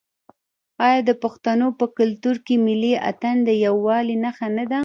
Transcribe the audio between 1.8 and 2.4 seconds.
کلتور